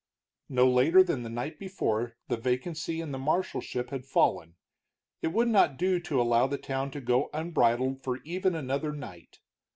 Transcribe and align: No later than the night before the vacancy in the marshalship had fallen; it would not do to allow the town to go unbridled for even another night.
No 0.49 0.67
later 0.67 1.03
than 1.03 1.21
the 1.21 1.29
night 1.29 1.59
before 1.59 2.15
the 2.27 2.35
vacancy 2.35 3.01
in 3.01 3.11
the 3.11 3.19
marshalship 3.19 3.91
had 3.91 4.03
fallen; 4.03 4.55
it 5.21 5.27
would 5.27 5.47
not 5.47 5.77
do 5.77 5.99
to 5.99 6.19
allow 6.19 6.47
the 6.47 6.57
town 6.57 6.89
to 6.89 7.01
go 7.01 7.29
unbridled 7.35 8.03
for 8.03 8.17
even 8.23 8.55
another 8.55 8.91
night. 8.93 9.41